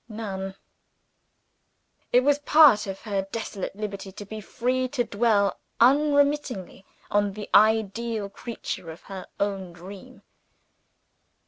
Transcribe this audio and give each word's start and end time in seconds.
None! 0.09 0.55
It 2.11 2.21
was 2.23 2.39
part 2.39 2.87
of 2.87 3.01
her 3.01 3.27
desolate 3.31 3.75
liberty 3.75 4.11
to 4.13 4.25
be 4.25 4.41
free 4.41 4.87
to 4.87 5.03
dwell 5.03 5.59
unremittingly 5.79 6.87
on 7.11 7.33
the 7.33 7.47
ideal 7.53 8.27
creature 8.27 8.89
of 8.89 9.03
her 9.03 9.27
own 9.39 9.73
dream. 9.73 10.23